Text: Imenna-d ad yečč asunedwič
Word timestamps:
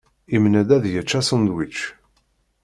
Imenna-d 0.35 0.69
ad 0.75 0.85
yečč 0.93 1.11
asunedwič 1.19 1.77